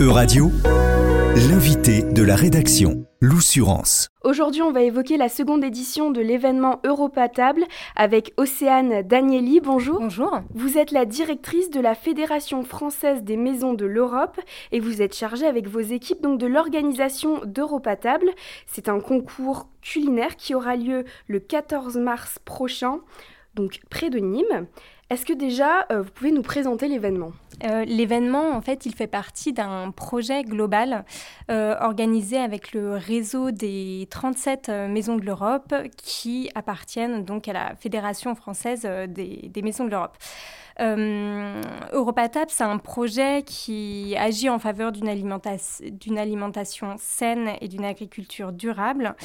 Euradio, 0.00 0.50
l'invité 1.48 2.02
de 2.02 2.22
la 2.24 2.34
rédaction, 2.34 3.06
l'Oussurance. 3.20 4.08
Aujourd'hui, 4.24 4.60
on 4.60 4.72
va 4.72 4.82
évoquer 4.82 5.16
la 5.16 5.28
seconde 5.28 5.62
édition 5.62 6.10
de 6.10 6.20
l'événement 6.20 6.80
Europa 6.84 7.28
Table 7.28 7.64
avec 7.94 8.32
Océane 8.36 9.02
Danieli. 9.02 9.60
Bonjour. 9.60 10.00
Bonjour. 10.00 10.40
Vous 10.52 10.78
êtes 10.78 10.90
la 10.90 11.04
directrice 11.04 11.70
de 11.70 11.80
la 11.80 11.94
Fédération 11.94 12.64
française 12.64 13.22
des 13.22 13.36
maisons 13.36 13.74
de 13.74 13.86
l'Europe 13.86 14.40
et 14.72 14.80
vous 14.80 15.00
êtes 15.00 15.14
chargée 15.14 15.46
avec 15.46 15.68
vos 15.68 15.80
équipes 15.80 16.22
donc 16.22 16.40
de 16.40 16.46
l'organisation 16.46 17.40
d'Europa 17.44 17.94
Table. 17.94 18.30
C'est 18.66 18.88
un 18.88 18.98
concours 18.98 19.68
culinaire 19.80 20.36
qui 20.36 20.56
aura 20.56 20.74
lieu 20.74 21.04
le 21.28 21.38
14 21.38 21.98
mars 21.98 22.38
prochain, 22.44 22.98
donc 23.54 23.80
près 23.90 24.10
de 24.10 24.18
Nîmes. 24.18 24.66
Est-ce 25.10 25.24
que 25.24 25.32
déjà 25.32 25.86
euh, 25.90 26.02
vous 26.02 26.10
pouvez 26.10 26.32
nous 26.32 26.42
présenter 26.42 26.86
l'événement? 26.86 27.32
Euh, 27.64 27.84
L'événement, 27.86 28.50
en 28.50 28.60
fait, 28.60 28.84
il 28.84 28.94
fait 28.94 29.06
partie 29.06 29.54
d'un 29.54 29.90
projet 29.90 30.44
global 30.44 31.06
euh, 31.50 31.74
organisé 31.80 32.36
avec 32.36 32.72
le 32.72 32.96
réseau 32.96 33.50
des 33.50 34.06
37 34.10 34.68
maisons 34.90 35.16
de 35.16 35.24
l'Europe 35.24 35.74
qui 35.96 36.50
appartiennent 36.54 37.24
donc 37.24 37.48
à 37.48 37.54
la 37.54 37.74
Fédération 37.76 38.34
française 38.34 38.82
des, 39.08 39.48
des 39.50 39.62
maisons 39.62 39.86
de 39.86 39.90
l'Europe. 39.90 40.16
Euh, 40.80 41.60
EuropaTap, 41.92 42.50
c'est 42.50 42.64
un 42.64 42.78
projet 42.78 43.42
qui 43.44 44.14
agit 44.16 44.48
en 44.48 44.58
faveur 44.58 44.92
d'une 44.92 45.08
alimentation 46.18 46.94
saine 46.98 47.50
et 47.60 47.68
d'une 47.68 47.84
agriculture 47.84 48.52
durable 48.52 49.16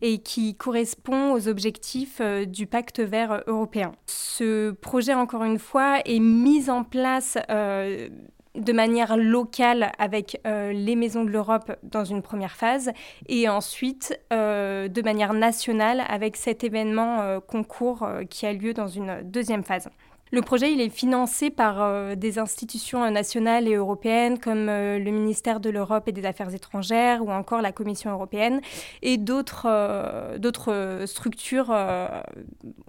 et 0.00 0.18
qui 0.18 0.54
correspond 0.54 1.32
aux 1.32 1.48
objectifs 1.48 2.18
euh, 2.20 2.46
du 2.46 2.66
pacte 2.66 3.00
vert 3.00 3.42
européen. 3.46 3.92
Ce 4.06 4.70
projet, 4.70 5.14
encore 5.14 5.44
une 5.44 5.58
fois, 5.58 6.00
est 6.06 6.20
mis 6.20 6.70
en 6.70 6.82
place 6.82 7.36
euh, 7.50 8.08
de 8.54 8.72
manière 8.72 9.16
locale 9.16 9.92
avec 9.98 10.38
les 10.44 10.94
maisons 10.94 11.24
de 11.24 11.30
l'Europe 11.30 11.72
dans 11.82 12.04
une 12.04 12.20
première 12.20 12.54
phase 12.54 12.90
et 13.26 13.48
ensuite 13.48 14.20
de 14.30 15.02
manière 15.02 15.32
nationale 15.32 16.02
avec 16.06 16.36
cet 16.36 16.62
événement 16.62 17.40
concours 17.40 18.06
qui 18.28 18.44
a 18.44 18.52
lieu 18.52 18.74
dans 18.74 18.88
une 18.88 19.22
deuxième 19.24 19.64
phase. 19.64 19.88
Le 20.34 20.40
projet 20.40 20.72
il 20.72 20.80
est 20.80 20.88
financé 20.88 21.50
par 21.50 21.82
euh, 21.82 22.14
des 22.14 22.38
institutions 22.38 23.08
nationales 23.10 23.68
et 23.68 23.74
européennes 23.74 24.38
comme 24.38 24.70
euh, 24.70 24.98
le 24.98 25.10
ministère 25.10 25.60
de 25.60 25.68
l'Europe 25.68 26.08
et 26.08 26.12
des 26.12 26.24
Affaires 26.24 26.54
étrangères 26.54 27.22
ou 27.22 27.30
encore 27.30 27.60
la 27.60 27.70
Commission 27.70 28.10
européenne 28.10 28.62
et 29.02 29.18
d'autres 29.18 29.66
euh, 29.68 31.06
structures 31.06 31.68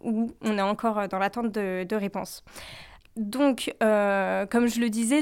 où 0.02 0.31
on 0.41 0.58
est 0.58 0.61
encore 0.61 1.09
dans 1.09 1.19
l'attente 1.19 1.52
de, 1.52 1.83
de 1.83 1.95
réponses. 1.97 2.45
Donc, 3.16 3.75
comme 3.80 4.67
je 4.67 4.80
le 4.80 4.89
disais, 4.89 5.21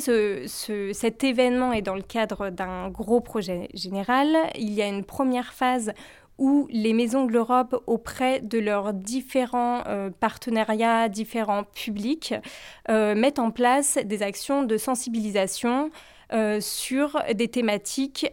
cet 0.93 1.23
événement 1.23 1.73
est 1.73 1.81
dans 1.81 1.95
le 1.95 2.01
cadre 2.01 2.49
d'un 2.49 2.89
gros 2.89 3.19
projet 3.19 3.67
général. 3.73 4.27
Il 4.55 4.71
y 4.71 4.81
a 4.81 4.87
une 4.87 5.03
première 5.03 5.53
phase 5.53 5.91
où 6.37 6.67
les 6.71 6.93
maisons 6.93 7.25
de 7.25 7.31
l'Europe, 7.31 7.81
auprès 7.87 8.39
de 8.39 8.57
leurs 8.59 8.93
différents 8.93 9.83
euh, 9.87 10.09
partenariats, 10.09 11.09
différents 11.09 11.63
publics, 11.63 12.33
euh, 12.89 13.15
mettent 13.15 13.39
en 13.39 13.51
place 13.51 13.97
des 14.03 14.23
actions 14.23 14.63
de 14.63 14.77
sensibilisation 14.77 15.91
euh, 16.33 16.59
sur 16.59 17.21
des 17.35 17.47
thématiques 17.47 18.31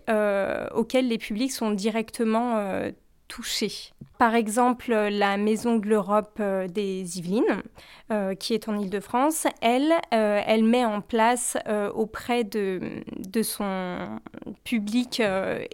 auxquelles 0.75 1.09
les 1.09 1.19
publics 1.19 1.53
sont 1.53 1.71
directement 1.71 2.81
touchés. 3.27 3.93
Par 4.19 4.35
exemple, 4.35 4.93
la 4.93 5.37
Maison 5.37 5.77
de 5.77 5.87
l'Europe 5.87 6.43
des 6.69 7.19
Yvelines 7.19 7.63
euh, 8.11 8.35
qui 8.35 8.55
est 8.55 8.71
en 8.71 8.79
Ile-de-France, 8.79 9.47
elle, 9.61 9.93
euh, 10.15 10.41
elle 10.47 10.65
met 10.65 10.83
en 10.83 11.03
place 11.03 11.59
euh, 11.69 11.91
auprès 11.91 12.43
de, 12.43 12.81
de 13.19 13.43
son 13.43 14.19
public 14.65 15.23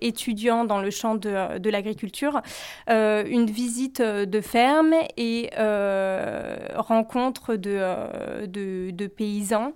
étudiant 0.01 0.65
dans 0.65 0.81
le 0.81 0.91
champ 0.91 1.15
de, 1.15 1.59
de 1.59 1.71
l'agriculture 1.71 2.43
une 2.89 3.47
visite 3.47 4.03
de 4.03 4.41
ferme 4.41 4.95
et 5.17 5.51
rencontre 6.75 7.55
de, 7.55 8.47
de, 8.47 8.91
de 8.91 9.07
paysans, 9.07 9.73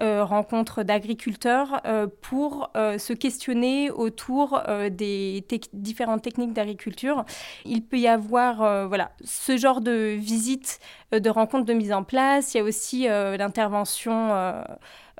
rencontre 0.00 0.82
d'agriculteurs 0.82 1.80
pour 2.20 2.70
se 2.74 3.12
questionner 3.12 3.90
autour 3.90 4.62
des 4.90 5.44
différentes 5.72 6.22
techniques 6.22 6.52
d'agriculture. 6.52 7.24
Il 7.64 7.82
peut 7.82 7.98
y 7.98 8.08
avoir 8.10 8.88
voilà, 8.88 9.12
ce 9.24 9.56
genre 9.56 9.80
de 9.80 10.14
visite, 10.18 10.80
de 11.12 11.30
rencontre 11.30 11.64
de 11.64 11.72
mise 11.72 11.92
en 11.92 12.04
place. 12.04 12.54
Il 12.54 12.58
y 12.58 12.60
a 12.60 12.64
aussi 12.64 13.08
euh, 13.08 13.36
l'intervention 13.36 14.30
euh, 14.32 14.62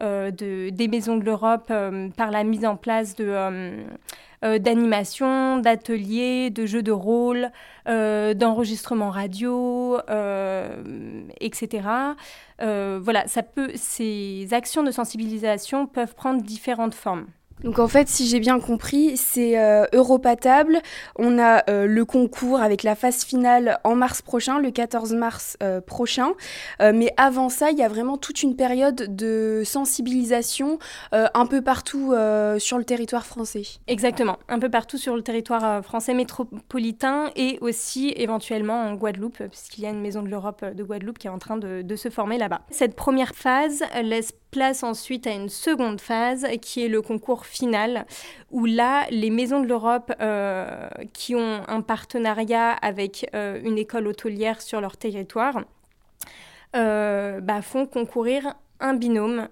euh, 0.02 0.30
de, 0.30 0.70
des 0.70 0.88
maisons 0.88 1.16
de 1.16 1.24
l'Europe 1.24 1.72
par 2.16 2.30
la 2.30 2.44
mise 2.44 2.64
en 2.64 2.76
place 2.76 3.16
de 3.16 3.84
d'animation, 4.42 5.58
d'ateliers, 5.58 6.48
de 6.48 6.64
jeux 6.64 6.82
de 6.82 6.92
rôle, 6.92 7.50
d'enregistrement 7.84 9.10
radio, 9.10 9.98
etc. 11.40 12.14
voilà, 12.58 13.28
ça 13.28 13.42
peut, 13.42 13.72
ces 13.74 14.48
actions 14.52 14.82
de 14.82 14.92
sensibilisation 14.92 15.86
peuvent 15.86 16.14
prendre 16.14 16.42
différentes 16.42 16.94
formes. 16.94 17.26
Donc 17.64 17.78
en 17.78 17.88
fait, 17.88 18.08
si 18.08 18.26
j'ai 18.26 18.40
bien 18.40 18.58
compris, 18.58 19.16
c'est 19.16 19.58
euh, 19.58 19.84
Europatable. 19.92 20.80
On 21.16 21.38
a 21.38 21.62
euh, 21.68 21.86
le 21.86 22.04
concours 22.04 22.60
avec 22.60 22.82
la 22.82 22.94
phase 22.94 23.24
finale 23.24 23.78
en 23.84 23.94
mars 23.94 24.22
prochain, 24.22 24.58
le 24.58 24.70
14 24.70 25.12
mars 25.12 25.56
euh, 25.62 25.80
prochain. 25.80 26.32
mais 26.80 27.12
avant 27.16 27.48
ça, 27.48 27.70
il 27.70 27.78
y 27.78 27.82
a 27.82 27.88
vraiment 27.88 28.16
toute 28.16 28.42
une 28.42 28.56
période 28.56 29.14
de 29.14 29.62
sensibilisation 29.64 30.78
un 31.12 31.46
peu 31.46 31.62
partout 31.62 32.14
sur 32.58 32.78
le 32.78 32.84
territoire 32.84 33.26
français. 33.26 33.62
Exactement, 33.86 34.38
un 34.48 34.58
peu 34.58 34.68
partout 34.68 34.96
sur 34.96 35.16
le 35.16 35.22
territoire 35.22 35.84
français 35.84 36.14
métropolitain 36.14 37.30
et 37.36 37.58
aussi 37.60 38.12
éventuellement 38.16 38.82
en 38.82 38.94
Guadeloupe, 38.94 39.42
puisqu'il 39.48 39.84
y 39.84 39.86
a 39.86 39.90
une 39.90 40.00
maison 40.00 40.22
de 40.22 40.28
l'Europe 40.28 40.64
de 40.64 40.82
Guadeloupe 40.82 41.18
qui 41.18 41.26
est 41.26 41.30
en 41.30 41.38
train 41.38 41.56
de, 41.56 41.82
de 41.82 41.96
se 41.96 42.08
former 42.10 42.38
là-bas. 42.38 42.62
Cette 42.70 42.94
première 42.94 43.34
phase 43.34 43.82
laisse 44.02 44.32
place 44.50 44.82
ensuite 44.82 45.26
à 45.26 45.32
une 45.32 45.48
seconde 45.48 46.00
phase 46.00 46.46
qui 46.60 46.84
est 46.84 46.88
le 46.88 47.02
concours 47.02 47.46
final, 47.46 48.06
où 48.50 48.66
là, 48.66 49.06
les 49.10 49.30
maisons 49.30 49.60
de 49.60 49.66
l'Europe 49.66 50.12
euh, 50.20 50.88
qui 51.12 51.34
ont 51.34 51.62
un 51.68 51.80
partenariat 51.80 52.72
avec 52.72 53.28
euh, 53.34 53.60
une 53.62 53.78
école 53.78 54.06
hôtelière 54.06 54.60
sur 54.60 54.80
leur 54.80 54.96
territoire 54.96 55.62
euh, 56.76 57.40
bah, 57.40 57.62
font 57.62 57.86
concourir 57.86 58.54
un 58.82 58.94
binôme. 58.94 59.48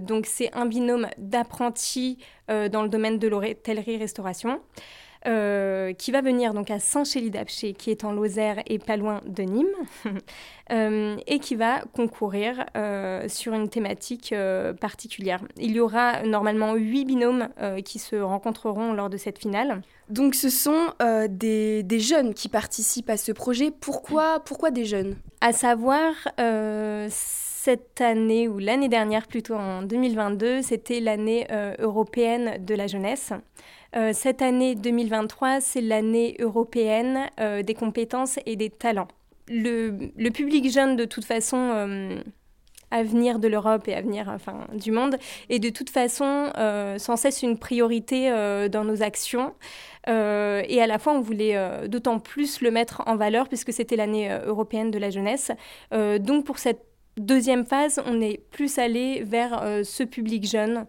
donc 0.00 0.26
c'est 0.26 0.54
un 0.54 0.66
binôme 0.66 1.08
d'apprentis 1.16 2.18
dans 2.48 2.82
le 2.82 2.88
domaine 2.90 3.18
de 3.18 3.28
l'hôtellerie-restauration. 3.28 4.60
Euh, 5.26 5.92
qui 5.92 6.12
va 6.12 6.20
venir 6.20 6.54
donc 6.54 6.70
à 6.70 6.78
Saint-Chély-d'Apcher, 6.78 7.72
qui 7.72 7.90
est 7.90 8.04
en 8.04 8.12
Lozère 8.12 8.62
et 8.66 8.78
pas 8.78 8.96
loin 8.96 9.20
de 9.26 9.42
Nîmes, 9.42 9.66
euh, 10.70 11.16
et 11.26 11.40
qui 11.40 11.56
va 11.56 11.80
concourir 11.94 12.64
euh, 12.76 13.28
sur 13.28 13.52
une 13.52 13.68
thématique 13.68 14.32
particulière. 14.80 15.40
Il 15.56 15.72
y 15.72 15.80
aura 15.80 16.22
normalement 16.22 16.74
huit 16.74 17.04
binômes 17.04 17.48
qui 17.84 17.98
se 17.98 18.16
rencontreront 18.16 18.92
lors 18.92 19.10
de 19.10 19.16
cette 19.16 19.38
finale. 19.38 19.82
Donc 20.08 20.36
ce 20.36 20.48
sont 20.48 20.92
des, 21.28 21.82
des, 21.82 22.00
jeunes 22.00 22.32
qui 22.32 22.48
participent 22.48 23.10
à 23.10 23.16
ce 23.16 23.32
projet. 23.32 23.72
Pourquoi, 23.72 24.40
pourquoi 24.44 24.70
des 24.70 24.84
jeunes? 24.84 25.16
À 25.40 25.52
savoir, 25.52 26.12
cette 27.66 28.00
année, 28.00 28.46
ou 28.46 28.58
l'année 28.58 28.88
dernière 28.88 29.26
plutôt 29.26 29.56
en 29.56 29.82
2022, 29.82 30.62
c'était 30.62 31.00
l'année 31.00 31.48
européenne 31.80 32.64
de 32.64 32.76
la 32.76 32.86
jeunesse. 32.86 33.32
Euh, 33.96 34.12
cette 34.12 34.40
année 34.40 34.74
2023, 34.74 35.60
c'est 35.60 35.80
l'année 35.80 36.36
européenne 36.38 37.28
euh, 37.40 37.62
des 37.62 37.74
compétences 37.74 38.38
et 38.46 38.54
des 38.54 38.70
talents. 38.70 39.08
Le, 39.48 40.28
public 40.30 40.70
jeune, 40.70 40.94
de 40.94 41.04
toute 41.04 41.24
façon, 41.24 41.56
euh, 41.56 42.20
à 42.92 43.02
venir 43.02 43.38
de 43.38 43.48
l'Europe 43.48 43.88
et 43.88 43.94
à 43.94 44.02
venir 44.02 44.28
enfin, 44.28 44.66
du 44.74 44.92
monde, 44.92 45.16
est 45.48 45.58
de 45.58 45.70
toute 45.70 45.90
façon 45.90 46.52
sans 46.98 47.16
cesse 47.16 47.42
une 47.42 47.58
priorité 47.58 48.30
dans 48.70 48.84
nos 48.84 49.02
actions. 49.02 49.54
et 50.06 50.80
à 50.80 50.86
la 50.86 50.98
fois, 50.98 51.12
on 51.14 51.20
voulait 51.20 51.88
d'autant 51.88 52.20
plus 52.20 52.60
le 52.60 52.70
mettre 52.70 53.02
en 53.06 53.16
valeur 53.16 53.48
puisque 53.48 53.72
c'était 53.72 53.96
l'année 53.96 54.30
européenne 54.46 54.92
de 54.92 54.98
la 54.98 55.10
jeunesse. 55.10 55.50
donc 55.92 56.44
pour 56.44 56.58
cette 56.58 56.85
deuxième 57.16 57.64
phase, 57.64 58.00
on 58.06 58.20
est 58.20 58.40
plus 58.50 58.78
allé 58.78 59.22
vers 59.24 59.62
ce 59.84 60.04
public 60.04 60.48
jeune 60.48 60.86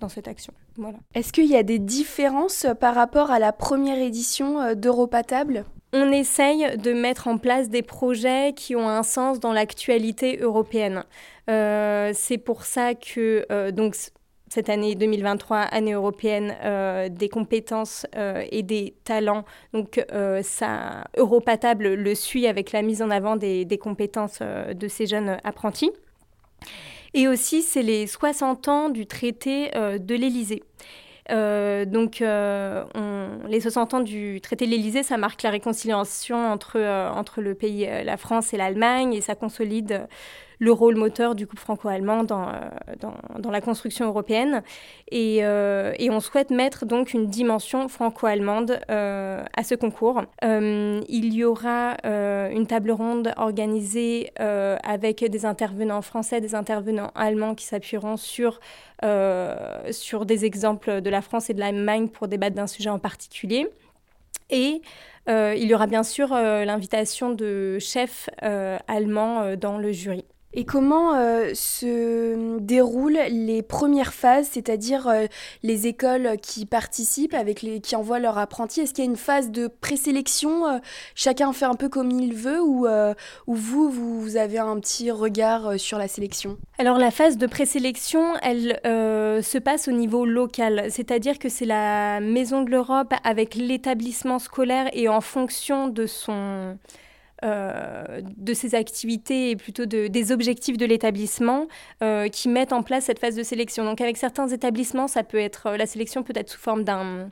dans 0.00 0.08
cette 0.08 0.28
action. 0.28 0.52
Voilà. 0.76 0.98
Est-ce 1.14 1.32
qu'il 1.32 1.46
y 1.46 1.56
a 1.56 1.62
des 1.62 1.78
différences 1.78 2.66
par 2.80 2.94
rapport 2.94 3.30
à 3.30 3.38
la 3.38 3.52
première 3.52 3.98
édition 3.98 4.60
euh, 4.60 4.74
d'Europatable? 4.74 5.64
On 5.92 6.10
essaye 6.10 6.76
de 6.76 6.92
mettre 6.92 7.28
en 7.28 7.38
place 7.38 7.68
des 7.68 7.82
projets 7.82 8.52
qui 8.54 8.74
ont 8.74 8.88
un 8.88 9.04
sens 9.04 9.38
dans 9.38 9.52
l'actualité 9.52 10.38
européenne. 10.38 11.04
Euh, 11.48 12.10
c'est 12.14 12.38
pour 12.38 12.64
ça 12.64 12.94
que 12.94 13.46
euh, 13.52 13.70
donc 13.70 13.94
cette 14.48 14.68
année 14.68 14.94
2023, 14.94 15.58
année 15.58 15.92
européenne 15.92 16.54
des 17.10 17.28
compétences 17.28 18.06
et 18.50 18.62
des 18.62 18.94
talents. 19.04 19.44
Donc, 19.72 20.04
ça, 20.42 21.04
Europatable 21.16 21.94
le 21.94 22.14
suit 22.14 22.46
avec 22.46 22.72
la 22.72 22.82
mise 22.82 23.02
en 23.02 23.10
avant 23.10 23.36
des 23.36 23.78
compétences 23.80 24.40
de 24.40 24.88
ces 24.88 25.06
jeunes 25.06 25.38
apprentis. 25.44 25.90
Et 27.14 27.28
aussi, 27.28 27.62
c'est 27.62 27.82
les 27.82 28.06
60 28.06 28.68
ans 28.68 28.88
du 28.90 29.06
traité 29.06 29.70
de 29.72 30.14
l'Élysée. 30.14 30.62
Euh, 31.30 31.84
donc, 31.84 32.20
euh, 32.20 32.84
les 33.48 33.60
60 33.60 33.94
ans 33.94 34.00
du 34.00 34.40
traité 34.40 34.66
de 34.66 34.70
l'Élysée, 34.70 35.02
ça 35.02 35.16
marque 35.16 35.42
la 35.42 35.50
réconciliation 35.50 36.36
entre, 36.36 36.76
euh, 36.76 37.10
entre 37.10 37.40
le 37.40 37.54
pays, 37.54 37.88
la 38.04 38.16
France 38.16 38.52
et 38.52 38.56
l'Allemagne, 38.56 39.14
et 39.14 39.20
ça 39.20 39.34
consolide 39.34 40.06
le 40.60 40.70
rôle 40.70 40.94
moteur 40.94 41.34
du 41.34 41.48
couple 41.48 41.60
franco-allemand 41.60 42.22
dans, 42.22 42.46
dans, 43.00 43.50
la 43.50 43.60
construction 43.60 44.06
européenne. 44.06 44.62
Et, 45.10 45.38
et, 45.38 46.10
on 46.10 46.20
souhaite 46.20 46.50
mettre 46.50 46.86
donc 46.86 47.12
une 47.12 47.26
dimension 47.26 47.88
franco-allemande 47.88 48.78
à 48.88 49.64
ce 49.64 49.74
concours. 49.74 50.22
il 50.42 51.34
y 51.34 51.44
aura 51.44 51.96
une 52.04 52.66
table 52.68 52.92
ronde 52.92 53.32
organisée 53.36 54.30
avec 54.38 55.24
des 55.28 55.44
intervenants 55.44 56.02
français, 56.02 56.40
des 56.40 56.54
intervenants 56.54 57.10
allemands 57.16 57.56
qui 57.56 57.66
s'appuieront 57.66 58.16
sur 58.16 58.60
sur 59.90 60.24
des 60.24 60.44
exemples 60.44 61.02
de 61.02 61.10
la 61.14 61.22
France 61.22 61.50
et 61.50 61.54
de 61.54 61.60
l'Allemagne 61.60 62.08
pour 62.08 62.28
débattre 62.28 62.56
d'un 62.56 62.66
sujet 62.66 62.90
en 62.90 62.98
particulier. 62.98 63.68
Et 64.50 64.82
euh, 65.28 65.54
il 65.56 65.66
y 65.66 65.74
aura 65.74 65.86
bien 65.86 66.02
sûr 66.02 66.32
euh, 66.32 66.64
l'invitation 66.64 67.30
de 67.30 67.78
chefs 67.78 68.28
allemands 68.86 69.56
dans 69.56 69.78
le 69.78 69.92
jury. 69.92 70.24
Et 70.56 70.64
comment 70.64 71.14
euh, 71.14 71.50
se 71.52 72.58
déroulent 72.60 73.18
les 73.28 73.62
premières 73.62 74.14
phases, 74.14 74.48
c'est-à-dire 74.52 75.08
euh, 75.08 75.26
les 75.64 75.88
écoles 75.88 76.36
qui 76.40 76.64
participent, 76.64 77.34
avec 77.34 77.66
qui 77.82 77.96
envoient 77.96 78.20
leurs 78.20 78.38
apprentis? 78.38 78.80
Est-ce 78.80 78.94
qu'il 78.94 79.04
y 79.04 79.06
a 79.06 79.10
une 79.10 79.16
phase 79.16 79.50
de 79.50 79.66
présélection 79.66 80.66
euh, 80.66 80.78
Chacun 81.16 81.52
fait 81.52 81.64
un 81.64 81.74
peu 81.74 81.88
comme 81.88 82.12
il 82.12 82.34
veut 82.34 82.62
ou 82.62 82.86
vous, 83.46 83.90
vous, 83.90 84.36
avez 84.36 84.58
un 84.58 84.78
petit 84.78 85.10
regard 85.10 85.78
sur 85.78 85.98
la 85.98 86.06
sélection? 86.06 86.56
Alors 86.78 86.98
la 86.98 87.10
phase 87.10 87.36
de 87.36 87.46
présélection, 87.46 88.34
elle 88.42 88.78
se 88.84 89.58
passe 89.58 89.88
au 89.88 89.92
niveau 89.92 90.24
local, 90.24 90.86
c'est-à-dire 90.90 91.38
que 91.38 91.48
c'est 91.48 91.64
la 91.64 92.20
Maison 92.20 92.62
de 92.62 92.70
l'Europe 92.70 93.12
avec 93.24 93.54
l'établissement 93.54 94.38
scolaire 94.38 94.88
et 94.92 95.08
en 95.08 95.20
fonction 95.20 95.88
de 95.88 96.06
son 96.06 96.76
euh, 97.44 98.22
de 98.36 98.54
ces 98.54 98.74
activités 98.74 99.50
et 99.50 99.56
plutôt 99.56 99.86
des 99.86 100.32
objectifs 100.32 100.76
de 100.76 100.86
l'établissement 100.86 101.66
euh, 102.02 102.28
qui 102.28 102.48
mettent 102.48 102.72
en 102.72 102.82
place 102.82 103.04
cette 103.04 103.18
phase 103.18 103.36
de 103.36 103.42
sélection. 103.42 103.84
Donc 103.84 104.00
avec 104.00 104.16
certains 104.16 104.48
établissements, 104.48 105.08
ça 105.08 105.22
peut 105.24 105.38
être 105.38 105.76
la 105.76 105.86
sélection 105.86 106.22
peut 106.22 106.32
être 106.36 106.50
sous 106.50 106.60
forme 106.60 106.84
d'un 106.84 107.30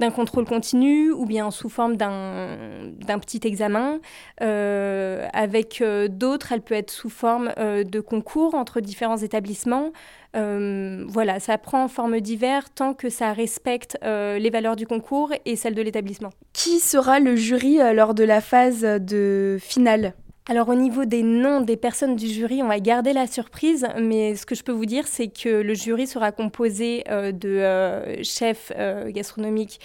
d'un 0.00 0.10
contrôle 0.10 0.44
continu 0.44 1.12
ou 1.12 1.26
bien 1.26 1.50
sous 1.50 1.68
forme 1.68 1.96
d'un 1.96 3.18
petit 3.20 3.40
examen. 3.44 4.00
Euh, 4.42 5.28
avec 5.32 5.80
euh, 5.80 6.08
d'autres, 6.08 6.52
elle 6.52 6.62
peut 6.62 6.74
être 6.74 6.90
sous 6.90 7.10
forme 7.10 7.52
euh, 7.58 7.84
de 7.84 8.00
concours 8.00 8.54
entre 8.54 8.80
différents 8.80 9.18
établissements. 9.18 9.92
voilà, 10.34 11.40
ça 11.40 11.58
prend 11.58 11.86
forme 11.88 12.20
divers 12.20 12.70
tant 12.70 12.94
que 12.94 13.08
ça 13.10 13.32
respecte 13.32 13.98
les 14.02 14.50
valeurs 14.50 14.76
du 14.76 14.86
concours 14.86 15.32
et 15.44 15.56
celles 15.56 15.74
de 15.74 15.82
l'établissement. 15.82 16.30
Qui 16.52 16.80
sera 16.80 17.20
le 17.20 17.36
jury 17.36 17.78
lors 17.94 18.14
de 18.14 18.24
la 18.24 18.40
phase 18.40 18.82
de 18.82 19.58
finale? 19.60 20.14
Alors 20.46 20.68
au 20.68 20.74
niveau 20.74 21.04
des 21.04 21.22
noms 21.22 21.60
des 21.60 21.76
personnes 21.76 22.16
du 22.16 22.26
jury, 22.26 22.62
on 22.62 22.68
va 22.68 22.80
garder 22.80 23.12
la 23.12 23.26
surprise, 23.26 23.86
mais 24.00 24.34
ce 24.34 24.46
que 24.46 24.54
je 24.54 24.64
peux 24.64 24.72
vous 24.72 24.86
dire, 24.86 25.06
c'est 25.06 25.28
que 25.28 25.48
le 25.48 25.74
jury 25.74 26.06
sera 26.06 26.32
composé 26.32 27.04
euh, 27.08 27.30
de 27.30 27.48
euh, 27.48 28.22
chefs 28.24 28.72
euh, 28.76 29.10
gastronomiques 29.10 29.80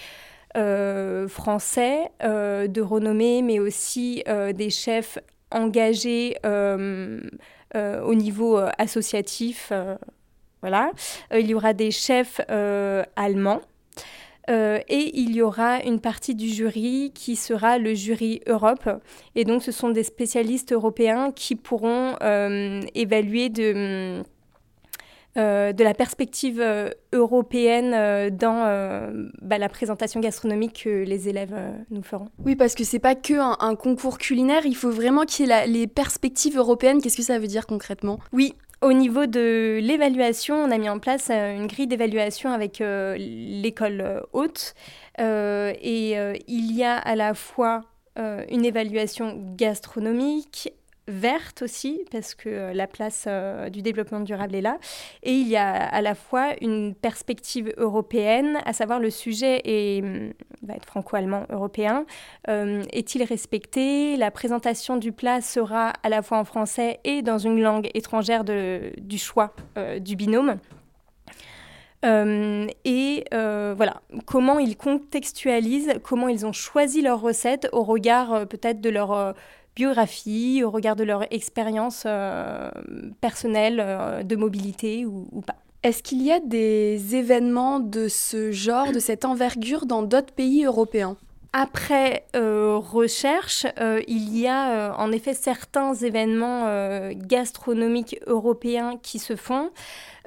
français 1.28 2.10
de 2.22 2.80
renommée, 2.80 3.42
mais 3.42 3.58
aussi 3.58 4.24
des 4.54 4.70
chefs 4.70 5.18
engagés 5.50 6.34
au 6.44 8.14
niveau 8.14 8.58
associatif. 8.78 9.70
voilà. 10.62 10.92
il 11.34 11.46
y 11.46 11.52
aura 11.52 11.74
des 11.74 11.90
chefs 11.90 12.40
allemands 13.16 13.60
euh, 14.48 14.78
et 14.88 15.18
il 15.18 15.34
y 15.34 15.42
aura 15.42 15.82
une 15.82 16.00
partie 16.00 16.34
du 16.34 16.48
jury 16.48 17.12
qui 17.14 17.36
sera 17.36 17.78
le 17.78 17.94
jury 17.94 18.40
Europe. 18.46 18.88
Et 19.34 19.44
donc, 19.44 19.62
ce 19.62 19.72
sont 19.72 19.90
des 19.90 20.04
spécialistes 20.04 20.72
européens 20.72 21.32
qui 21.32 21.56
pourront 21.56 22.14
euh, 22.22 22.80
évaluer 22.94 23.48
de, 23.48 24.22
euh, 25.36 25.72
de 25.72 25.84
la 25.84 25.94
perspective 25.94 26.64
européenne 27.12 28.30
dans 28.36 29.12
bah, 29.42 29.58
la 29.58 29.68
présentation 29.68 30.20
gastronomique 30.20 30.84
que 30.84 31.04
les 31.04 31.28
élèves 31.28 31.56
nous 31.90 32.02
feront. 32.02 32.28
Oui, 32.44 32.54
parce 32.54 32.74
que 32.74 32.84
c'est 32.84 33.00
pas 33.00 33.16
que 33.16 33.34
un, 33.34 33.74
concours 33.74 34.18
culinaire, 34.18 34.64
il 34.64 34.76
faut 34.76 34.90
vraiment 34.90 35.24
qu'il 35.24 35.48
y 35.48 35.50
ait 35.50 35.66
les 35.66 35.86
perspectives 35.88 36.56
européennes. 36.56 37.00
Qu'est-ce 37.02 37.16
que 37.16 37.22
ça 37.22 37.38
veut 37.38 37.48
dire 37.48 37.66
concrètement? 37.66 38.20
Oui, 38.32 38.54
au 38.82 38.92
niveau 38.92 39.26
de 39.26 39.78
l'évaluation, 39.82 40.56
on 40.56 40.70
a 40.70 40.78
mis 40.78 40.88
en 40.88 40.98
place 40.98 41.28
euh, 41.30 41.54
une 41.56 41.66
grille 41.66 41.86
d'évaluation 41.86 42.52
avec 42.52 42.80
euh, 42.80 43.16
l'école 43.18 44.00
euh, 44.00 44.20
haute. 44.32 44.74
et 45.18 46.12
il 46.46 46.76
y 46.76 46.84
a 46.84 46.98
à 46.98 47.16
la 47.16 47.34
fois 47.34 47.82
une 48.16 48.64
évaluation 48.64 49.54
gastronomique, 49.56 50.72
verte 51.08 51.62
aussi, 51.62 52.04
parce 52.10 52.34
que 52.34 52.48
euh, 52.48 52.72
la 52.72 52.86
place 52.86 53.24
euh, 53.26 53.70
du 53.70 53.82
développement 53.82 54.20
durable 54.20 54.54
est 54.54 54.60
là. 54.60 54.78
Et 55.22 55.32
il 55.32 55.48
y 55.48 55.56
a 55.56 55.72
à 55.72 56.00
la 56.00 56.14
fois 56.14 56.54
une 56.60 56.94
perspective 56.94 57.72
européenne, 57.76 58.58
à 58.64 58.72
savoir 58.72 58.98
le 58.98 59.10
sujet 59.10 59.62
est, 59.64 60.02
mm, 60.02 60.32
va 60.62 60.74
être 60.74 60.86
franco-allemand 60.86 61.46
européen. 61.50 62.04
Euh, 62.48 62.82
est-il 62.92 63.22
respecté? 63.22 64.16
La 64.16 64.30
présentation 64.30 64.96
du 64.96 65.12
plat 65.12 65.40
sera 65.40 65.92
à 66.02 66.08
la 66.08 66.22
fois 66.22 66.38
en 66.38 66.44
français 66.44 66.98
et 67.04 67.22
dans 67.22 67.38
une 67.38 67.60
langue 67.60 67.88
étrangère 67.94 68.44
de, 68.44 68.92
du 68.98 69.18
choix 69.18 69.54
du 70.00 70.16
binôme. 70.16 70.56
et 72.04 73.24
voilà, 73.30 74.00
comment 74.26 74.58
ils 74.58 74.76
contextualisent, 74.76 75.94
comment 76.02 76.28
ils 76.28 76.46
ont 76.46 76.52
choisi 76.52 77.02
leur 77.02 77.20
recette 77.20 77.68
au 77.72 77.82
regard 77.82 78.46
peut-être 78.48 78.80
de 78.80 78.90
leur 78.90 79.34
biographie, 79.76 80.64
au 80.64 80.70
regard 80.70 80.96
de 80.96 81.04
leur 81.04 81.30
expérience 81.32 82.04
euh, 82.06 82.70
personnelle 83.20 83.78
euh, 83.78 84.22
de 84.22 84.34
mobilité 84.34 85.04
ou, 85.06 85.42
pas. 85.46 85.56
Est-ce 85.82 86.02
qu'il 86.02 86.22
y 86.22 86.32
a 86.32 86.40
des 86.40 87.14
événements 87.14 87.78
de 87.78 88.08
ce 88.08 88.50
genre, 88.50 88.90
de 88.90 88.98
cette 88.98 89.24
envergure 89.24 89.86
dans 89.86 90.02
d'autres 90.02 90.32
pays 90.32 90.64
européens? 90.64 91.16
Après 91.52 92.26
euh, 92.34 92.76
recherche, 92.76 93.66
il 94.08 94.36
y 94.36 94.46
a 94.46 94.94
en 94.98 95.12
effet 95.12 95.32
certains 95.32 95.94
événements 95.94 96.66
gastronomiques 97.14 98.18
européens 98.26 98.98
qui 99.00 99.18
se 99.18 99.36
font, 99.36 99.70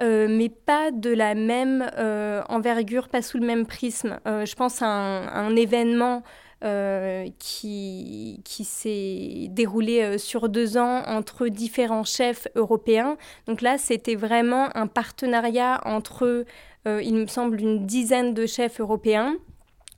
mais 0.01 0.49
pas 0.49 0.91
de 0.91 1.11
la 1.11 1.35
même 1.35 1.87
envergure, 2.47 3.09
pas 3.09 3.21
sous 3.21 3.37
le 3.37 3.45
même 3.45 3.67
prisme. 3.67 4.19
je 4.25 4.55
pense 4.55 4.81
à 4.81 4.87
un 4.87 5.55
événement 5.55 6.23
qui, 7.39 8.41
qui 8.43 8.63
s'est 8.65 9.47
déroulé 9.49 10.01
euh, 10.01 10.17
sur 10.17 10.49
deux 10.49 10.77
ans 10.77 11.03
entre 11.05 11.47
différents 11.47 12.03
chefs 12.03 12.47
européens. 12.55 13.15
Donc 13.47 13.61
là, 13.61 13.77
c'était 13.77 14.15
vraiment 14.15 14.75
un 14.75 14.87
partenariat 14.87 15.79
entre, 15.85 16.45
euh, 16.85 17.01
il 17.01 17.15
me 17.15 17.27
semble, 17.27 17.61
une 17.61 17.85
dizaine 17.85 18.33
de 18.33 18.45
chefs 18.45 18.81
européens 18.81 19.37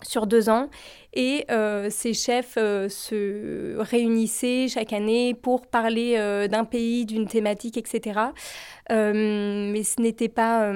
sur 0.03 0.27
deux 0.27 0.49
ans. 0.49 0.69
Et 1.13 1.45
ces 1.89 2.13
chefs 2.13 2.55
se 2.55 3.77
réunissaient 3.77 4.67
chaque 4.69 4.93
année 4.93 5.35
pour 5.35 5.67
parler 5.67 6.15
d'un 6.49 6.63
pays, 6.63 7.05
d'une 7.05 7.27
thématique, 7.27 7.77
etc. 7.77 8.19
mais 8.89 9.83
ce 9.83 10.01
n'était 10.01 10.29
pas 10.29 10.71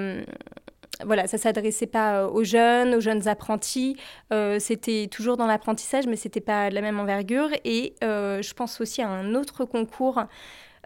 voilà, 1.04 1.28
ça 1.28 1.38
s'adressait 1.38 1.88
pas 1.88 2.22
euh, 2.22 2.30
aux 2.30 2.44
jeunes, 2.44 2.96
aux 2.96 3.00
jeunes 3.00 3.28
apprentis. 3.28 3.98
Euh, 4.32 4.60
c'était 4.60 5.08
toujours 5.12 5.38
dans 5.38 5.48
l'apprentissage, 5.48 6.08
mais 6.08 6.16
c'était 6.16 6.42
pas 6.42 6.70
de 6.70 6.76
la 6.76 6.82
même 6.82 7.00
envergure. 7.00 7.50
Et 7.64 7.96
euh, 8.04 8.42
je 8.42 8.54
pense 8.54 8.80
aussi 8.82 9.02
à 9.02 9.10
un 9.10 9.36
autre 9.36 9.66
concours 9.66 10.24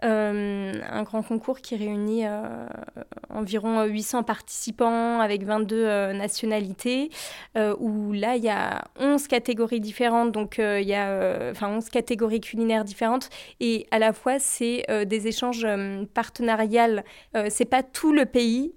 un 0.02 1.02
grand 1.02 1.22
concours 1.22 1.60
qui 1.60 1.76
réunit 1.76 2.26
euh, 2.26 2.66
environ 3.28 3.84
800 3.84 4.22
participants 4.22 5.20
avec 5.20 5.44
22 5.44 5.76
euh, 5.76 6.12
nationalités, 6.12 7.10
où 7.78 8.12
là, 8.12 8.36
il 8.36 8.44
y 8.44 8.48
a 8.48 8.84
11 8.98 9.26
catégories 9.26 9.80
différentes, 9.80 10.32
donc 10.32 10.58
il 10.58 10.86
y 10.86 10.94
a 10.94 11.50
enfin 11.50 11.68
11 11.68 11.88
catégories 11.90 12.40
culinaires 12.40 12.84
différentes, 12.84 13.28
et 13.60 13.86
à 13.90 13.98
la 13.98 14.12
fois, 14.12 14.38
c'est 14.38 14.84
des 15.06 15.26
échanges 15.26 15.66
partenariales. 16.14 17.04
c'est 17.48 17.64
pas 17.64 17.82
tout 17.82 18.12
le 18.12 18.24
pays 18.26 18.72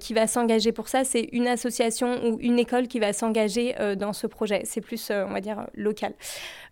qui 0.00 0.14
va 0.14 0.26
s'engager 0.26 0.72
pour 0.72 0.88
ça, 0.88 1.04
c'est 1.04 1.28
une 1.32 1.48
association 1.48 2.24
ou 2.26 2.38
une 2.40 2.58
école 2.58 2.88
qui 2.88 3.00
va 3.00 3.12
s'engager 3.12 3.74
dans 3.96 4.12
ce 4.12 4.26
projet. 4.26 4.62
C'est 4.64 4.80
plus, 4.80 5.10
on 5.10 5.32
va 5.32 5.40
dire, 5.40 5.66
local. 5.74 6.14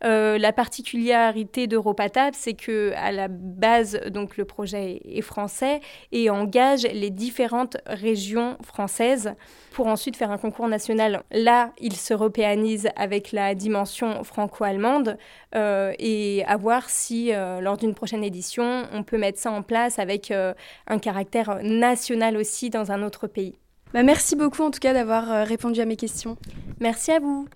la 0.03 0.53
particularité 0.53 1.67
d'Europatab, 1.67 2.35
c'est 2.35 2.55
que 2.55 2.93
à 2.97 3.13
la 3.13 3.29
base 3.29 3.90
base, 3.91 4.11
donc 4.11 4.37
le 4.37 4.45
projet 4.45 5.01
est 5.05 5.23
français 5.23 5.81
et 6.13 6.31
engage 6.31 6.83
les 6.83 7.11
différentes 7.11 7.77
régions 7.87 8.57
françaises 8.65 9.35
pour 9.73 9.87
ensuite 9.87 10.17
faire 10.17 10.31
un 10.31 10.39
concours 10.39 10.69
national. 10.69 11.23
Là, 11.31 11.73
il 11.81 11.95
se 11.95 12.13
européanise 12.13 12.89
avec 12.97 13.33
la 13.33 13.55
dimension 13.55 14.25
franco-allemande 14.25 15.17
euh, 15.55 15.93
et 15.99 16.45
à 16.47 16.57
voir 16.57 16.91
si, 16.91 17.33
euh, 17.33 17.61
lors 17.61 17.77
d'une 17.77 17.95
prochaine 17.95 18.25
édition, 18.25 18.85
on 18.93 19.03
peut 19.03 19.19
mettre 19.19 19.39
ça 19.39 19.51
en 19.51 19.63
place 19.63 19.99
avec 19.99 20.31
euh, 20.31 20.53
un 20.87 20.99
caractère 20.99 21.61
national 21.63 22.37
aussi 22.37 22.71
dans 22.71 22.93
un 22.93 23.03
autre 23.03 23.27
pays. 23.27 23.55
Bah, 23.95 24.03
merci 24.03 24.37
beaucoup 24.37 24.63
en 24.63 24.71
tout 24.71 24.79
cas 24.79 24.93
d'avoir 24.93 25.47
répondu 25.47 25.81
à 25.81 25.85
mes 25.85 25.97
questions. 25.97 26.37
Merci 26.81 27.13
à 27.13 27.21
vous. 27.21 27.49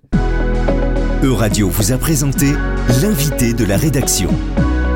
Euradio 1.22 1.68
vous 1.68 1.92
a 1.92 1.98
présenté 1.98 2.46
l'invité 3.02 3.54
de 3.54 3.64
la 3.64 3.76
rédaction. 3.76 4.30